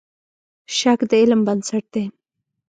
[0.77, 2.05] شک د علم بنسټ دی.